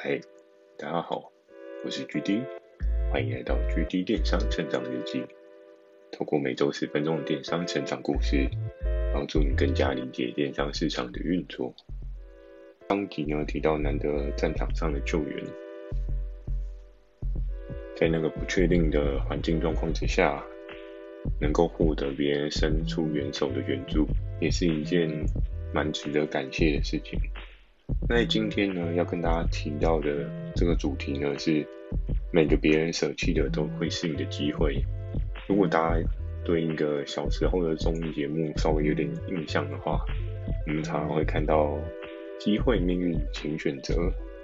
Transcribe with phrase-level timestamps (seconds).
[0.00, 0.20] 嗨，
[0.78, 1.32] 大家好，
[1.84, 2.44] 我是 GD，
[3.10, 5.26] 欢迎来到 GD 电商成长日记。
[6.12, 8.48] 透过每周十分钟的电商成长故事，
[9.12, 11.74] 帮助你更加理解电商市场的运作。
[12.88, 15.44] 上集呢提到难得战场上的救援，
[17.96, 20.40] 在那个不确定的环境状况之下，
[21.40, 24.06] 能够获得别人伸出援手的援助，
[24.40, 25.10] 也是一件
[25.74, 27.18] 蛮值得感谢的事情。
[28.08, 31.66] 那今天呢，要跟大家提到的这个主题呢，是
[32.32, 34.82] 每个别人舍弃的都会是你的机会。
[35.46, 36.08] 如果大家
[36.44, 40.00] 对一个小时候的综艺节目稍微有点印象的话，
[40.66, 41.78] 我们常常会看到
[42.38, 43.94] 机会、命运，请选择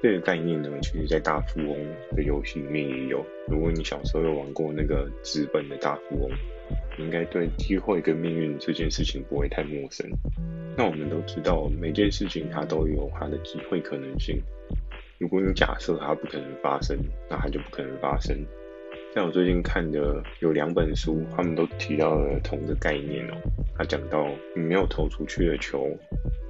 [0.02, 1.76] 这个概念呢，其实在大富翁
[2.14, 3.24] 的游戏里面也有。
[3.48, 6.30] 如果你小时候有玩过那个纸本的大富翁，
[6.98, 10.08] 应该对机会跟命运这件事情不会太陌生。
[10.76, 14.40] 那我们都知道，每件事情它都有它的机会可能性。
[15.18, 16.98] 如果你假设它不可能发生，
[17.30, 18.36] 那它就不可能发生。
[19.14, 23.34] 像我最近看的有两本书，他们都提到了同一个概念哦。
[23.76, 25.88] 他讲到，你没有投出去的球，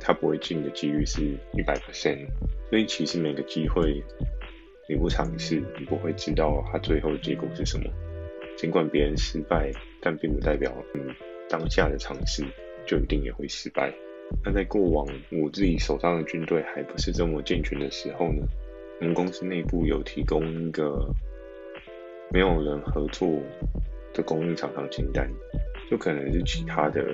[0.00, 1.20] 它不会进的几率是
[1.52, 2.26] 一百 percent。
[2.70, 4.02] 所以其实每个机会，
[4.88, 7.84] 你不尝试，你不会知道它最后的结果是什么。
[8.64, 9.70] 尽管别人失败，
[10.00, 11.00] 但并不代表你
[11.50, 12.42] 当下的尝试
[12.86, 13.92] 就一定也会失败。
[14.42, 18.42] 那在过往我自己手上的军队还不是这么健全的时候呢，
[19.02, 21.06] 我们公司内部有提供一个
[22.32, 23.38] 没有人合作
[24.14, 25.30] 的供应厂商清单，
[25.90, 27.04] 就可能是其他的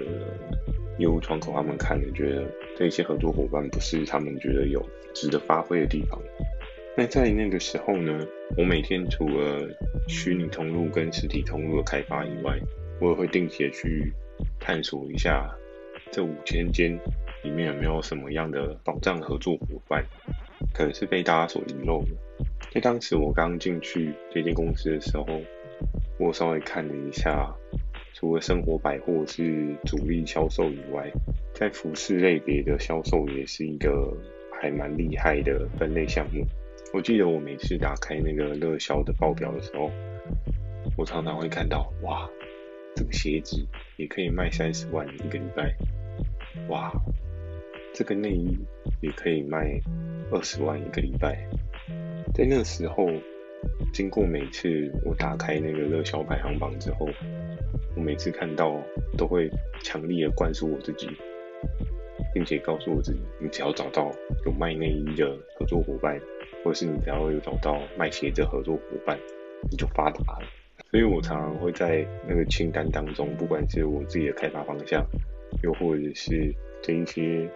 [1.01, 2.45] 业务窗口他们看了觉得
[2.77, 4.81] 这些合作伙伴不是他们觉得有
[5.15, 6.17] 值得发挥的地方。
[6.97, 9.69] 那在那个时候呢，我每天除了
[10.09, 12.59] 虚拟通路跟实体通路的开发以外，
[13.01, 14.13] 我也会定期的去
[14.59, 15.51] 探索一下。
[16.13, 16.99] 这五千间
[17.45, 20.05] 里面有没有什么样的保障合作伙伴，
[20.75, 22.45] 可能是被大家所遗漏的？
[22.73, 25.25] 在当时我刚进去这间公司的时候，
[26.19, 27.55] 我稍微看了一下，
[28.13, 31.09] 除了生活百货是主力销售以外，
[31.55, 34.13] 在服饰类别的销售也是一个
[34.61, 36.45] 还蛮厉害的分类项目。
[36.93, 39.91] 我记得我每次打开那个热销的报表的时候，
[40.97, 42.29] 我常常会看到，哇，
[42.97, 43.65] 这个鞋子
[43.97, 45.73] 也可以卖三十万一个礼拜。
[46.69, 46.93] 哇，
[47.95, 48.59] 这个内衣
[49.01, 49.81] 也可以卖
[50.33, 51.39] 二十万一个礼拜。
[52.35, 53.09] 在那个时候，
[53.93, 57.09] 经过每次我打开那个热销排行榜之后，
[57.95, 58.83] 我每次看到
[59.17, 59.49] 都会
[59.85, 61.09] 强力的灌输我自己，
[62.35, 64.11] 并且告诉我自己：你只要找到
[64.45, 66.21] 有卖内衣的合作伙伴，
[66.71, 69.19] 或是你只要有找到卖鞋的合作伙伴，
[69.69, 70.47] 你就发达了。
[70.89, 75.05] 所以我常常会在那个清单当中，不管是我自己的开发方向。
[75.65, 77.51] 又或者是这一些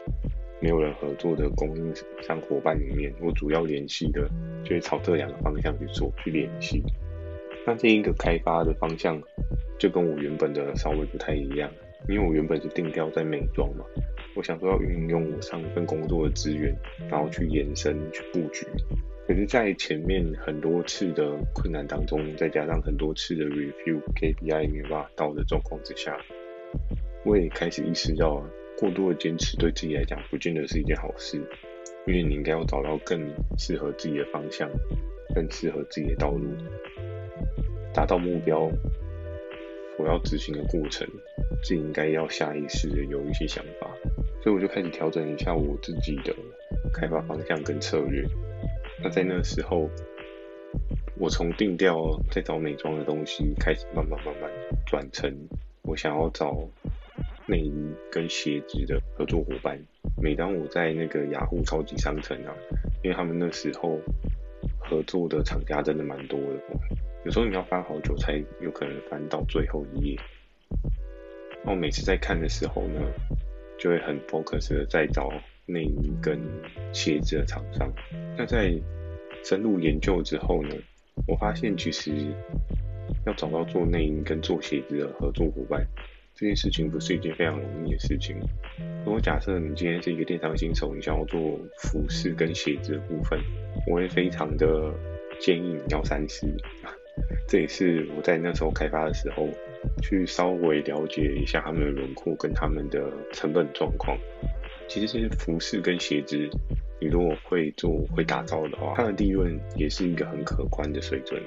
[0.60, 4.28] 没有人合作的供应商伙伴里面，我主要联系的
[4.64, 6.82] 就是朝这两个方向去做去联系。
[7.64, 9.22] 那这一个开发的方向
[9.78, 11.70] 就跟我原本的稍微不太一样，
[12.08, 13.84] 因为我原本是定调在美妆嘛，
[14.36, 16.74] 我想说要运用我上一份工作的资源，
[17.10, 18.66] 然后去延伸去布局。
[19.26, 26.18] 可是，在前面很多次的困难当中，再加上很多次的 review KPI 没办法到的状况之下。
[27.24, 28.44] 我也开始意识到，
[28.78, 31.38] 过多的坚持对自己来讲不见得是一件好事，
[32.06, 33.18] 因为你应该要找到更
[33.56, 34.68] 适合自己的方向，
[35.34, 36.44] 更适合自己的道路，
[37.94, 38.70] 达到目标
[39.98, 41.08] 我要执行的过程，
[41.64, 43.90] 自己应该要下意识的有一些想法，
[44.42, 46.32] 所以我就开始调整一下我自己的
[46.92, 48.22] 开发方向跟策略。
[49.02, 49.88] 那在那时候，
[51.18, 51.96] 我从定调
[52.30, 54.50] 在找美妆的东西，开始慢慢慢慢
[54.86, 55.34] 转成
[55.82, 56.68] 我想要找。
[57.46, 59.78] 内衣跟鞋子的合作伙伴，
[60.16, 62.56] 每当我在那个雅虎超级商城啊，
[63.02, 64.00] 因为他们那时候
[64.78, 66.46] 合作的厂家真的蛮多的，
[67.26, 70.16] 有时候你要翻好久才有可能翻到最后一页。
[71.64, 73.00] 那我每次在看的时候呢，
[73.78, 75.32] 就会很 focus 的在找
[75.66, 76.38] 内衣跟
[76.92, 77.92] 鞋子的厂商。
[78.36, 78.72] 那在
[79.42, 80.74] 深入研究之后呢，
[81.26, 82.10] 我发现其实
[83.26, 85.86] 要找到做内衣跟做鞋子的合作伙伴。
[86.36, 88.36] 这件事情不是一件非常容易的事情。
[89.06, 91.40] 如果假设你今天是一个电商新手，你想要做
[91.78, 93.38] 服饰跟鞋子的部分，
[93.86, 94.92] 我会非常的
[95.38, 96.48] 建议你要三思。
[97.46, 99.48] 这也是我在那时候开发的时候，
[100.02, 104.18] 去稍微了解一下他们的轮廓跟他们的成本状况。
[104.88, 106.36] 其实这些服饰跟鞋子，
[107.00, 111.42] 你如果会做会打造的话，它的利润也是一个很可观的水准。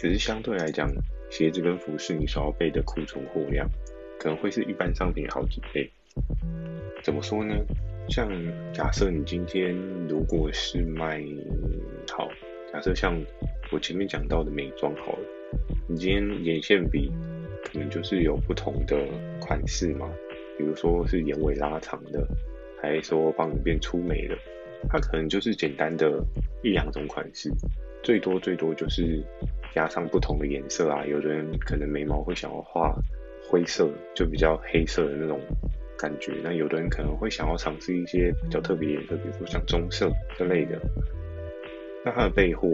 [0.00, 0.90] 可是相对来讲，
[1.30, 3.68] 鞋子跟服饰你所要备的库存货量，
[4.18, 5.90] 可能会是一般商品好几倍，
[7.02, 7.54] 怎么说呢？
[8.08, 8.28] 像
[8.72, 9.72] 假设你今天
[10.08, 11.22] 如果是卖
[12.10, 12.28] 好，
[12.72, 13.16] 假设像
[13.70, 15.18] 我前面讲到的美妆好了，
[15.88, 17.12] 你今天眼线笔
[17.72, 18.96] 可能就是有不同的
[19.40, 20.10] 款式嘛，
[20.58, 22.26] 比如说是眼尾拉长的，
[22.80, 24.36] 还是说帮你变粗眉的，
[24.88, 26.22] 它可能就是简单的
[26.62, 27.50] 一两种款式，
[28.02, 29.22] 最多最多就是
[29.74, 32.94] 加上不同的颜色啊，有的人可能眉毛会想要画
[33.48, 35.40] 灰色，就比较黑色的那种。
[36.00, 40.80] 感觉，那有的人可能会想要尝试一些比较特别颜色，比如说像棕色之类的。
[42.04, 42.68] 那它的备货，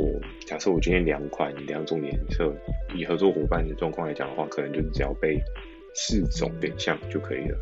[0.47, 2.55] 假设我今天两款两种颜色，
[2.95, 5.37] 以合作伙伴的状况来讲的话，可能就只要备
[5.95, 7.59] 四种选项就可以了。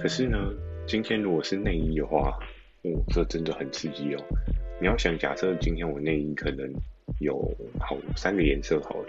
[0.00, 0.38] 可是呢，
[0.86, 2.38] 今天如果是内衣的话，
[2.82, 4.24] 哦，这真的很刺激哦。
[4.80, 6.72] 你要想，假设今天我内衣可能
[7.18, 7.36] 有
[7.80, 9.06] 好三个颜色好了。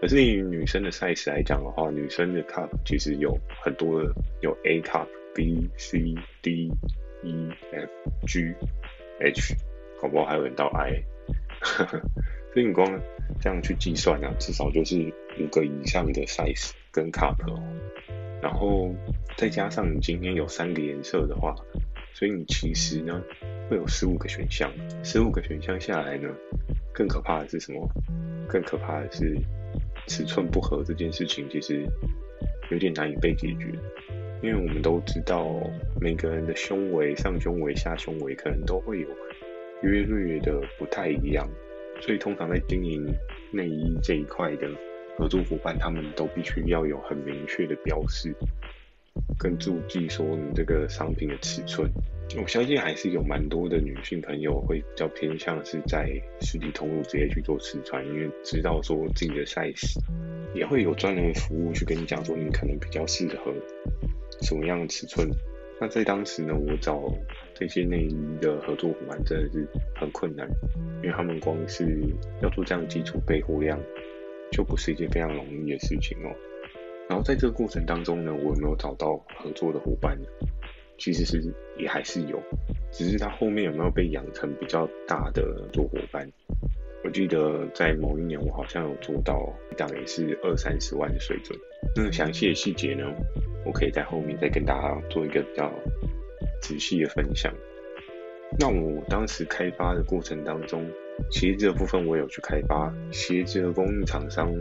[0.00, 6.72] 可是以女生的 size 来讲的话，女生的 cup 其实有很多的，有 A cup、B、C、D、
[7.22, 7.90] E、F、
[8.26, 8.54] G、
[9.20, 9.54] H，
[10.00, 11.02] 搞不好还有人到 I。
[12.52, 13.00] 所以你光
[13.40, 17.62] 这样去计算啊，至少就是五个以上的 size 跟 cup 哦。
[18.42, 18.94] 然后
[19.36, 21.54] 再加上你今天有三个颜色的话，
[22.14, 23.22] 所以你其实呢
[23.68, 24.72] 会有十五个选项。
[25.04, 26.28] 十五个选项下来呢，
[26.92, 27.88] 更可怕的是什么？
[28.48, 29.36] 更可怕的是。
[30.06, 31.86] 尺寸不合这件事情其实
[32.72, 33.66] 有点难以被解决，
[34.42, 35.46] 因为我们都知道
[36.00, 39.08] 每个人的胸围、上胸围、下胸围可能都会有
[39.82, 41.48] 约略的不太一样，
[42.00, 43.06] 所以通常在经营
[43.50, 44.68] 内衣这一块的
[45.16, 48.34] 合作伙伴，他们都必须要有很明确的标示
[49.38, 51.90] 跟注记，说你这个商品的尺寸。
[52.40, 56.08] 我相信还是有蛮多的女性朋友会比较偏向是在
[56.40, 59.98] 实体通路直接去做试穿，因为知道说自己的 size，
[60.54, 63.52] 也会有专人服务去跟你讲说你可能比较适合
[64.42, 65.28] 什么样的尺寸。
[65.80, 67.02] 那在当时呢，我找
[67.54, 69.66] 这些内衣的合作伙伴真的是
[69.96, 70.46] 很困难，
[71.02, 71.98] 因为他们光是
[72.42, 73.80] 要做这样基础备货量，
[74.52, 76.30] 就不是一件非常容易的事情哦。
[77.08, 80.18] 然后在这个过程当中呢，我有没有找到合作的伙伴？
[80.98, 81.42] 其实是
[81.78, 82.38] 也还是有，
[82.92, 86.30] 只是他后面有没有被养成比较大的做伙伴？
[87.02, 91.58] 我记得在某一年，我好像有做到一档也是二三十万的水准。
[91.96, 93.10] 那详细的细节呢，
[93.64, 95.72] 我可以在后面再跟大家做一个比较
[96.62, 97.52] 仔细的分享。
[98.58, 100.84] 那我当时开发的过程当中，
[101.30, 104.52] 鞋子的部分我有去开发，鞋子的供应厂商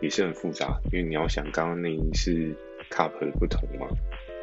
[0.00, 2.54] 也是很复杂，因为你要想刚刚那一是
[2.90, 3.86] cup 的不同嘛。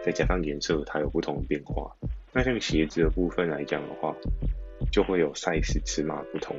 [0.03, 1.95] 再加上颜色，它有不同的变化。
[2.33, 4.13] 那像鞋子的部分来讲的话，
[4.91, 6.57] 就会有 size 尺码不同，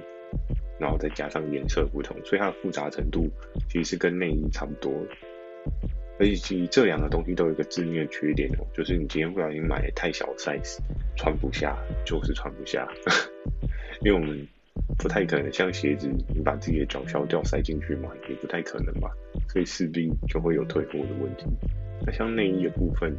[0.79, 3.29] 然后再加上颜色不同，所以它的复杂程度
[3.69, 4.91] 其实是跟内衣差不多。
[6.19, 10.79] 而且其实这两个东西都有一个致命的缺点哦，就是你今天不小心买太小 size，
[11.17, 12.89] 穿不下，就是穿不下。
[14.03, 14.47] 因为我们
[14.99, 19.09] 不太可能像鞋子，你把自己的脚削掉塞进去嘛，也不太可能嘛，
[19.49, 21.47] 所以势必就会有退货的问题。
[22.07, 23.17] 那像内衣的部分，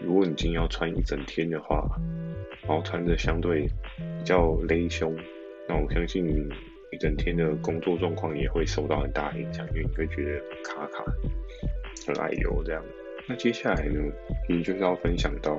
[0.00, 1.88] 如果你今天要穿一整天的话，
[2.62, 3.68] 然后穿着相对
[4.18, 5.14] 比较勒胸，
[5.68, 6.48] 那我相信你
[6.92, 11.04] 一整天的工作状况也会受到很大影响，因为你会觉得卡卡，
[12.06, 12.82] 很爱油这样。
[13.28, 14.00] 那接下来呢，
[14.48, 15.56] 你就是要分享到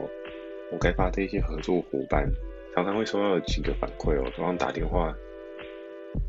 [0.71, 2.29] 我开发的一些合作伙伴，
[2.75, 5.13] 常常会收到几个反馈哦，通常打电话，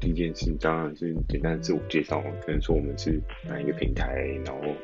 [0.00, 4.75] 第一件事当然是简单的自我介绍，可能说我们是哪一个平台，然后。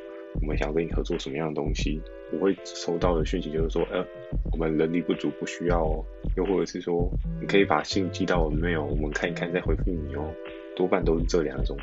[0.41, 2.00] 我们想要跟你合作什么样的东西？
[2.33, 4.07] 我会收到的讯息就是说，呃，
[4.53, 6.05] 我们人力不足，不需要哦。
[6.37, 7.11] 又或者是说，
[7.41, 10.33] 你可以把信寄到我们 mail，我们看一看再回复你哦。
[10.77, 11.77] 多半都是这两种。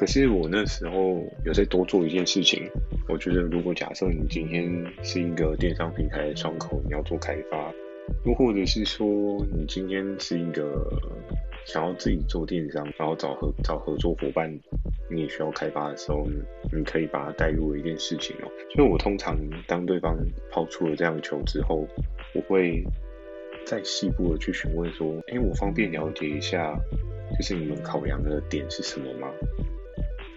[0.00, 2.66] 可是我那时候有在多做一件事情，
[3.06, 4.66] 我觉得如果假设你今天
[5.02, 7.70] 是一个电商平台的窗口，你要做开发，
[8.24, 9.06] 又或者是说
[9.52, 10.90] 你今天是一个
[11.66, 14.50] 想要自己做电商，然后找合找合作伙伴。
[15.10, 16.26] 你也需要开发的时候，
[16.72, 18.48] 你可以把它带入一件事情哦。
[18.74, 20.16] 所以我通常当对方
[20.50, 21.86] 抛出了这样的球之后，
[22.34, 22.82] 我会
[23.66, 26.74] 再细部的去询问说：“哎，我方便了解一下，
[27.36, 29.28] 就是你们考量的点是什么吗？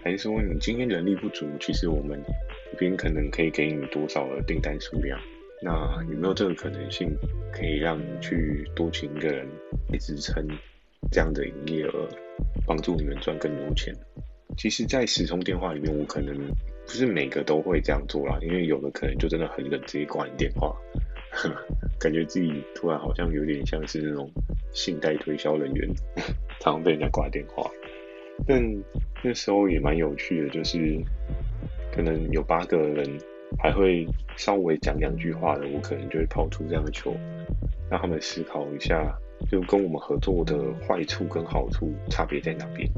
[0.04, 2.22] 还是说你今天人力不足，其实我们
[2.72, 5.18] 这边可能可以给你多少的订单数量？
[5.62, 5.72] 那
[6.10, 7.10] 有没有这个可能性，
[7.50, 9.46] 可以让你去多请一个人
[9.90, 10.46] 来支撑
[11.10, 12.06] 这样的营业额，
[12.66, 13.94] 帮助你们赚更多钱？”
[14.58, 16.36] 其实，在十通电话里面，我可能
[16.86, 20.76] 不是每个都会这样做啦，因为有的可能就真的很冷，直接挂你电话，
[21.98, 24.30] 感觉自己突然好像有点像是那种
[24.74, 25.88] 信贷推销人员，
[26.60, 27.70] 常被人家挂电话。
[28.46, 28.62] 但
[29.22, 31.00] 那时候也蛮有趣的，就是
[31.92, 33.08] 可能有八个人
[33.58, 37.14] 还会稍微讲两句话的，我可能就会抛出这样的球，
[37.90, 39.16] 让他们思考一下，
[39.50, 42.88] 就跟我们合作的坏处跟好处差别在哪边。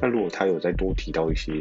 [0.00, 1.52] 那如果他有再多提到一些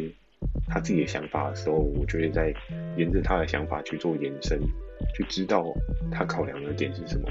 [0.68, 2.54] 他自己的想法的时候，我就会再
[2.96, 4.60] 沿着他的想法去做延伸，
[5.16, 5.66] 去知道
[6.12, 7.28] 他考量的点是什么。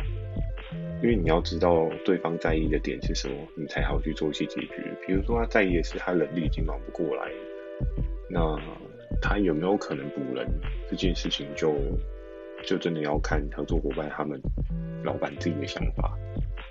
[1.06, 4.82] 因为你要知道对方在意的点是什么，你才好去做一些解决。
[5.06, 7.30] 比如说他在意的是他人力已经忙不过来，
[8.28, 8.58] 那
[9.22, 10.44] 他有没有可能补人
[10.90, 11.76] 这件事情就，
[12.64, 14.40] 就真的要看合作伙伴他们
[15.04, 16.18] 老板自己的想法。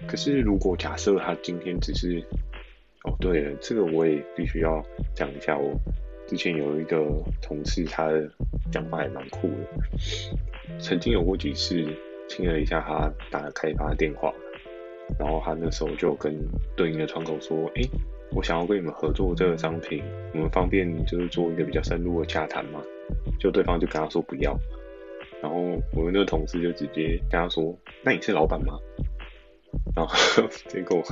[0.06, 2.22] 可是如果假设他今天只是，
[3.06, 5.58] 哦对了，这个我也必须要讲一下。
[5.58, 5.80] 我
[6.28, 7.06] 之前有一个
[7.42, 8.30] 同事，他的
[8.70, 11.88] 讲法也蛮酷的，曾经有过几次。
[12.28, 14.34] 听了一下他打开发电话，
[15.20, 16.36] 然后他那时候就跟
[16.76, 17.82] 对应的窗口说：“哎，
[18.32, 20.04] 我想要跟你们合作这个商品，
[20.34, 22.82] 你们方便就是做一个比较深入的洽谈吗？”
[23.40, 24.58] 就对方就跟他说不要，
[25.42, 25.60] 然后
[25.94, 28.80] 我们那个同事就直接跟他说：“那你是老板吗？”
[29.96, 31.04] 然后结果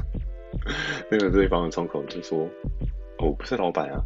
[1.11, 2.49] 那个对方的窗口就说：“，
[3.19, 4.01] 我不是老板啊。”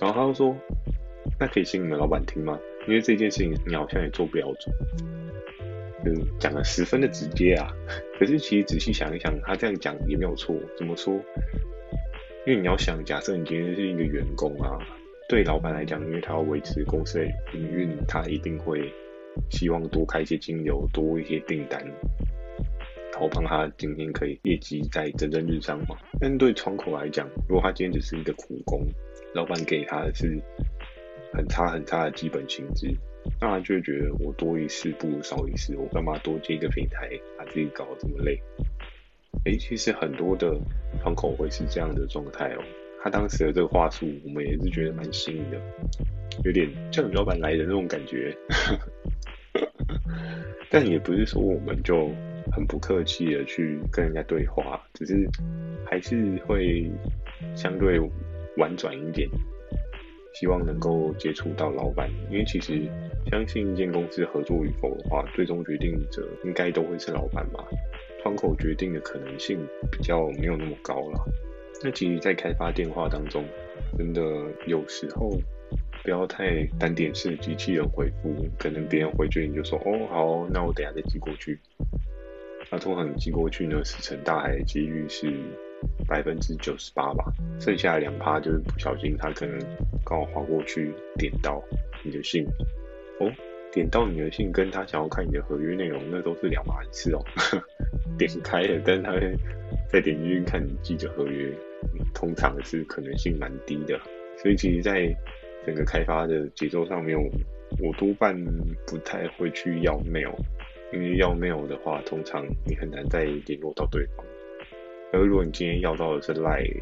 [0.00, 0.56] 然后他就说
[1.40, 2.58] ：“那可以请你们老板听吗？
[2.86, 4.70] 因为这件事情你好像也做不了主。”
[6.04, 7.68] 嗯，讲得十分的直接啊，
[8.18, 10.54] 可是其实仔细想一想，他这样讲也没有错。
[10.76, 11.14] 怎么说？
[12.44, 14.76] 因为你要想，假设你今天是一个员工啊，
[15.28, 18.92] 对老板来讲，因为他要维持公司的营运，他一定会
[19.48, 21.80] 希望多开一些金流，多一些订单，
[23.12, 25.96] 然后帮他今天可以业绩再蒸蒸日上嘛。
[26.20, 28.84] 但对窗口来讲，如果他今天只是一个苦工，
[29.34, 30.36] 老板给他的是
[31.32, 32.88] 很差很差的基本薪资。
[33.40, 38.40] 那他就会觉得我多一事不如少一事，我干嘛多接一个平台，把自己搞得这么累？
[39.44, 40.56] 诶，其实很多的
[41.00, 42.62] 窗口会是这样的状态哦。
[43.02, 45.60] 他当时的这个话术，我们也是觉得蛮新颖的，
[46.44, 48.36] 有点叫你老板来的那种感觉。
[50.70, 52.10] 但也不是说我们就
[52.52, 55.28] 很不客气的去跟人家对话，只是
[55.84, 56.88] 还是会
[57.56, 57.98] 相对
[58.56, 59.28] 婉转一点。
[60.34, 62.82] 希望能够接触到老板，因为其实
[63.30, 67.64] 相信一间公司合作与否的话，最终决定者应该都会是老板嘛。
[68.22, 69.58] 窗口决定的可能性
[69.90, 71.20] 比较没有那么高了。
[71.82, 73.44] 那其实，在开发电话当中，
[73.98, 74.22] 真的
[74.66, 75.30] 有时候
[76.04, 81.58] 不要太单点式机器人回复，可能别人回绝你就说哦好，那我等下再寄过去。
[82.70, 85.26] 那通常寄过去呢，石沉大海的几率是
[86.06, 89.58] 百分之九十八吧，剩下两趴就是不小心他可能。
[90.04, 91.62] 刚好划过去，点到
[92.02, 92.44] 你的信
[93.20, 93.30] 哦，
[93.72, 97.24] 点到你的信，跟他想要看你的合约内容，那都是两码事哦。
[98.18, 99.12] 点开了，但是他
[99.88, 101.54] 再点进去看你寄的合约，
[102.12, 103.98] 通常是可能性蛮低的。
[104.36, 105.06] 所以其实，在
[105.64, 107.16] 整个开发的节奏上面，
[107.78, 108.36] 我多半
[108.84, 110.34] 不太会去要 mail，
[110.92, 114.26] 因为要 mail 的话，通常你很难再联络到对方。
[115.12, 116.76] 而如果你今天要到的是 Line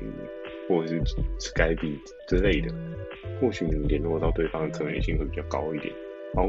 [0.68, 1.00] 或者是
[1.38, 2.72] Skype 之类的。
[3.40, 5.90] 或许能联络到对方的可能性会比较高一点。
[6.34, 6.46] 好，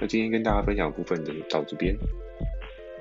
[0.00, 1.94] 那今天跟大家分享的部分就到这边。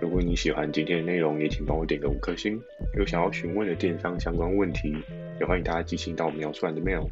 [0.01, 2.59] 如果你喜欢今天的内容，也请帮我点个五颗星。
[2.97, 4.93] 有想要询问的电商相关问题，
[5.39, 7.07] 也欢迎大家寄信到我描述栏的 mail，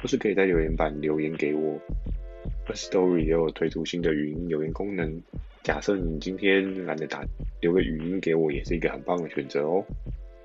[0.00, 1.78] 或是可以在留言板留言给我。
[2.66, 5.22] Firstory 也有推出新的语音留言功能，
[5.62, 7.24] 假设你今天懒得打，
[7.60, 9.84] 留个语音给我也是一个很棒的选择哦。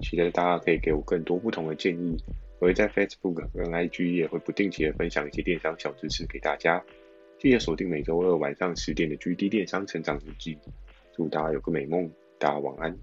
[0.01, 2.17] 期待大家可以给我更多不同的建议。
[2.59, 6.83] 我会在 Facebook 跟 IG 也会不定期的分享一些电商小知识给大家。
[7.37, 10.57] 记得锁定每周二晚上十点的 GD 电商成长日记。
[11.13, 12.97] 祝大家有个美梦，大家晚安。